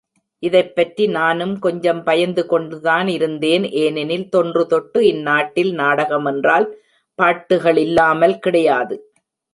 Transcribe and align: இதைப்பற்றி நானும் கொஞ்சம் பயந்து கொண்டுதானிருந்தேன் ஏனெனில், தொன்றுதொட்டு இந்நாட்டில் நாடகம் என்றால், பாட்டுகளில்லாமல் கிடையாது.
இதைப்பற்றி 0.43 1.07
நானும் 1.07 1.53
கொஞ்சம் 1.59 1.99
பயந்து 2.03 2.43
கொண்டுதானிருந்தேன் 2.49 3.65
ஏனெனில், 3.83 4.25
தொன்றுதொட்டு 4.35 5.01
இந்நாட்டில் 5.11 5.71
நாடகம் 5.73 6.25
என்றால், 6.25 6.67
பாட்டுகளில்லாமல் 7.19 8.37
கிடையாது. 8.39 8.97